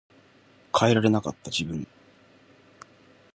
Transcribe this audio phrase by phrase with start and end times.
[0.79, 1.85] 変えられなかった自分